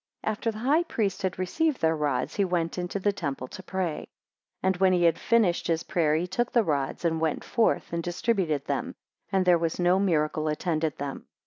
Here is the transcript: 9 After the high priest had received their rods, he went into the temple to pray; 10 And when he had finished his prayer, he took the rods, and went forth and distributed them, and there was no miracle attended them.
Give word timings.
9 0.23 0.31
After 0.31 0.51
the 0.51 0.57
high 0.57 0.81
priest 0.81 1.21
had 1.21 1.37
received 1.37 1.79
their 1.79 1.95
rods, 1.95 2.33
he 2.35 2.43
went 2.43 2.79
into 2.79 2.97
the 2.97 3.13
temple 3.13 3.47
to 3.49 3.61
pray; 3.61 3.97
10 4.63 4.63
And 4.63 4.77
when 4.77 4.93
he 4.93 5.03
had 5.03 5.19
finished 5.19 5.67
his 5.67 5.83
prayer, 5.83 6.15
he 6.15 6.25
took 6.25 6.51
the 6.51 6.63
rods, 6.63 7.05
and 7.05 7.21
went 7.21 7.43
forth 7.43 7.93
and 7.93 8.01
distributed 8.01 8.65
them, 8.65 8.95
and 9.31 9.45
there 9.45 9.59
was 9.59 9.79
no 9.79 9.99
miracle 9.99 10.47
attended 10.47 10.97
them. 10.97 11.27